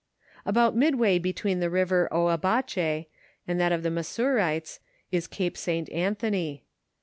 About 0.47 0.75
midway 0.75 1.19
between 1.19 1.59
the 1.59 1.69
river 1.69 2.09
Oiiabache 2.11 3.05
and 3.47 3.59
that 3.59 3.71
of 3.71 3.83
the 3.83 3.91
Massourites 3.91 4.79
is 5.11 5.27
Cape 5.27 5.55
St. 5.55 5.91
Anthony. 5.91 6.65